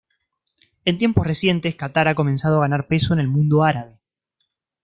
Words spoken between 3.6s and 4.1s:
árabe.